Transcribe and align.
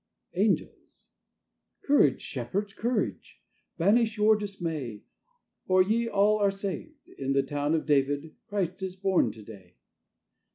(Angels)Courage, 0.35 2.21
Shepherds, 2.23 2.73
courage! 2.73 3.39
Banish 3.77 4.17
your 4.17 4.35
dismay, 4.35 5.03
For 5.67 5.83
ye 5.83 6.07
all 6.07 6.39
are 6.39 6.49
saved.In 6.49 7.33
the 7.33 7.43
town 7.43 7.75
of 7.75 7.85
DavidChrist 7.85 8.81
is 8.81 8.95
born 8.95 9.31
to 9.31 9.43
day. 9.43 9.75